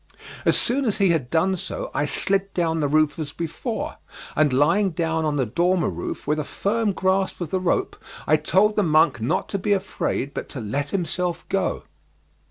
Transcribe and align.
As 0.45 0.57
soon 0.57 0.85
as 0.85 0.97
he 0.97 1.09
had 1.09 1.29
done 1.29 1.55
so, 1.55 1.91
I 1.93 2.05
slid 2.05 2.55
down 2.55 2.79
the 2.79 2.87
roof 2.87 3.19
as 3.19 3.31
before, 3.31 3.97
and 4.35 4.51
lying 4.51 4.89
down 4.89 5.25
on 5.25 5.35
the 5.35 5.45
dormer 5.45 5.91
roof 5.91 6.25
with 6.25 6.39
a 6.39 6.43
firm 6.43 6.91
grasp 6.91 7.39
of 7.39 7.51
the 7.51 7.59
rope 7.59 7.95
I 8.25 8.35
told 8.37 8.75
the 8.77 8.81
monk 8.81 9.21
not 9.21 9.47
to 9.49 9.59
be 9.59 9.73
afraid 9.73 10.33
but 10.33 10.49
to 10.49 10.59
let 10.59 10.89
himself 10.89 11.47
go. 11.49 11.83